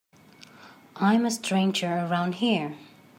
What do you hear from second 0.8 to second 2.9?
I'm the stranger around here.